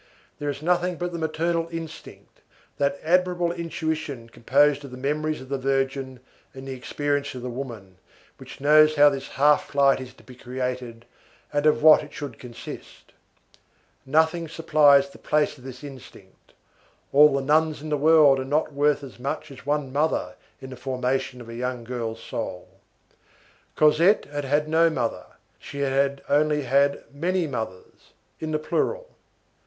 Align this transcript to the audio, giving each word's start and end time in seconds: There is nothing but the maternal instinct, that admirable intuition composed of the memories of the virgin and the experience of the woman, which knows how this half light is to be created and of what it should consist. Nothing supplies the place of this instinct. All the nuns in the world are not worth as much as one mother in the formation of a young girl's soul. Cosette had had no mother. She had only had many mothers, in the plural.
There 0.39 0.49
is 0.49 0.63
nothing 0.63 0.95
but 0.95 1.11
the 1.11 1.19
maternal 1.19 1.67
instinct, 1.71 2.41
that 2.79 2.99
admirable 3.03 3.51
intuition 3.51 4.29
composed 4.29 4.83
of 4.83 4.89
the 4.89 4.97
memories 4.97 5.41
of 5.41 5.49
the 5.49 5.59
virgin 5.59 6.19
and 6.55 6.67
the 6.67 6.73
experience 6.73 7.35
of 7.35 7.43
the 7.43 7.51
woman, 7.51 7.97
which 8.39 8.59
knows 8.59 8.95
how 8.95 9.09
this 9.11 9.27
half 9.27 9.75
light 9.75 10.01
is 10.01 10.15
to 10.15 10.23
be 10.23 10.33
created 10.33 11.05
and 11.53 11.67
of 11.67 11.83
what 11.83 12.01
it 12.01 12.13
should 12.13 12.39
consist. 12.39 13.11
Nothing 14.03 14.47
supplies 14.47 15.07
the 15.07 15.19
place 15.19 15.55
of 15.59 15.63
this 15.63 15.83
instinct. 15.83 16.53
All 17.13 17.31
the 17.35 17.43
nuns 17.43 17.79
in 17.79 17.89
the 17.89 17.95
world 17.95 18.39
are 18.39 18.43
not 18.43 18.73
worth 18.73 19.03
as 19.03 19.19
much 19.19 19.51
as 19.51 19.67
one 19.67 19.93
mother 19.93 20.33
in 20.59 20.71
the 20.71 20.75
formation 20.77 21.39
of 21.41 21.47
a 21.47 21.53
young 21.53 21.83
girl's 21.83 22.23
soul. 22.23 22.67
Cosette 23.75 24.25
had 24.25 24.45
had 24.45 24.67
no 24.67 24.89
mother. 24.89 25.27
She 25.59 25.81
had 25.81 26.23
only 26.27 26.63
had 26.63 27.03
many 27.13 27.45
mothers, 27.45 28.13
in 28.39 28.49
the 28.49 28.57
plural. 28.57 29.07